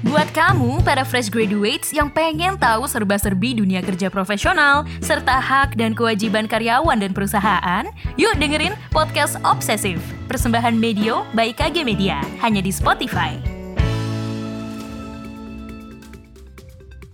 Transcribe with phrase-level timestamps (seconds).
[0.00, 5.92] Buat kamu, para fresh graduates yang pengen tahu serba-serbi dunia kerja profesional, serta hak dan
[5.92, 7.84] kewajiban karyawan dan perusahaan,
[8.16, 13.36] yuk dengerin Podcast Obsesif, persembahan Medio by KG Media, hanya di Spotify.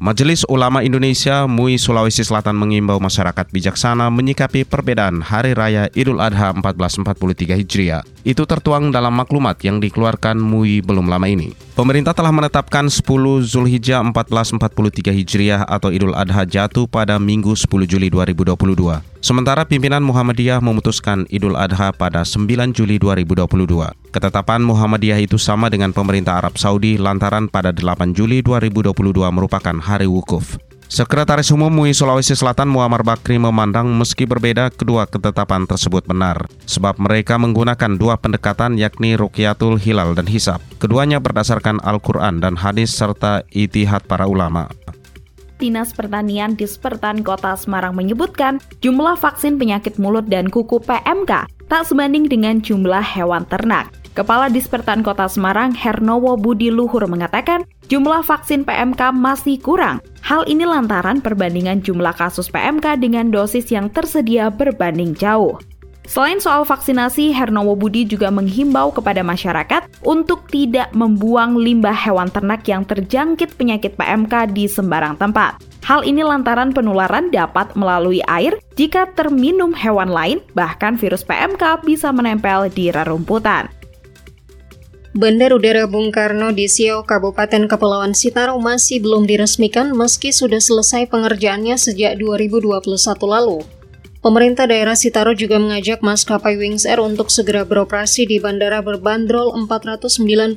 [0.00, 6.56] Majelis Ulama Indonesia MUI Sulawesi Selatan mengimbau masyarakat bijaksana menyikapi perbedaan Hari Raya Idul Adha
[6.56, 8.00] 1443 Hijriah.
[8.20, 11.56] Itu tertuang dalam maklumat yang dikeluarkan MUI belum lama ini.
[11.72, 13.00] Pemerintah telah menetapkan 10
[13.40, 19.00] Zulhijjah 1443 Hijriah atau Idul Adha jatuh pada Minggu 10 Juli 2022.
[19.24, 24.12] Sementara pimpinan Muhammadiyah memutuskan Idul Adha pada 9 Juli 2022.
[24.12, 28.92] Ketetapan Muhammadiyah itu sama dengan pemerintah Arab Saudi lantaran pada 8 Juli 2022
[29.32, 30.60] merupakan hari wukuf.
[30.90, 36.98] Sekretaris Umum MUI Sulawesi Selatan Muammar Bakri memandang meski berbeda kedua ketetapan tersebut benar sebab
[36.98, 40.58] mereka menggunakan dua pendekatan yakni Rukyatul Hilal dan Hisab.
[40.82, 44.66] Keduanya berdasarkan Al-Quran dan hadis serta itihad para ulama.
[45.62, 52.26] Dinas Pertanian Dispertan Kota Semarang menyebutkan jumlah vaksin penyakit mulut dan kuku PMK tak sebanding
[52.26, 53.94] dengan jumlah hewan ternak.
[54.10, 60.02] Kepala Dispertan Kota Semarang Hernowo Budi Luhur mengatakan jumlah vaksin PMK masih kurang.
[60.30, 65.58] Hal ini lantaran perbandingan jumlah kasus PMK dengan dosis yang tersedia berbanding jauh.
[66.06, 72.62] Selain soal vaksinasi, Hernowo Budi juga menghimbau kepada masyarakat untuk tidak membuang limbah hewan ternak
[72.70, 75.66] yang terjangkit penyakit PMK di sembarang tempat.
[75.82, 82.14] Hal ini lantaran penularan dapat melalui air jika terminum hewan lain, bahkan virus PMK bisa
[82.14, 83.79] menempel di rerumputan.
[85.10, 91.10] Bandar Udara Bung Karno di Siau, Kabupaten Kepulauan Sitaro masih belum diresmikan meski sudah selesai
[91.10, 92.78] pengerjaannya sejak 2021
[93.26, 93.58] lalu.
[94.22, 100.54] Pemerintah daerah Sitaro juga mengajak maskapai Wings Air untuk segera beroperasi di bandara berbandrol 499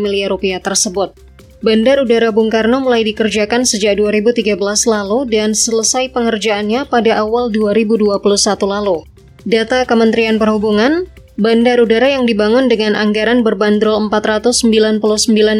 [0.00, 1.12] miliar rupiah tersebut.
[1.60, 4.56] Bandar Udara Bung Karno mulai dikerjakan sejak 2013
[4.88, 8.16] lalu dan selesai pengerjaannya pada awal 2021
[8.64, 9.04] lalu.
[9.44, 11.04] Data Kementerian Perhubungan,
[11.40, 15.00] bandar udara yang dibangun dengan anggaran berbandrol 499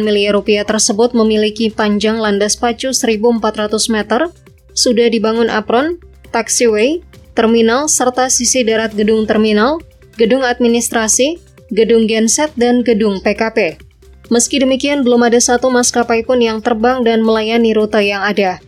[0.05, 3.41] miliar rupiah tersebut memiliki panjang landas pacu 1.400
[3.89, 4.29] meter,
[4.77, 5.97] sudah dibangun apron,
[6.29, 7.01] taxiway,
[7.33, 9.81] terminal, serta sisi darat gedung terminal,
[10.21, 11.41] gedung administrasi,
[11.73, 13.81] gedung genset, dan gedung PKP.
[14.29, 18.61] Meski demikian, belum ada satu maskapai pun yang terbang dan melayani rute yang ada.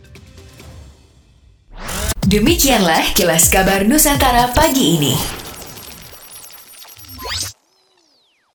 [2.26, 5.43] Demikianlah kilas kabar Nusantara pagi ini.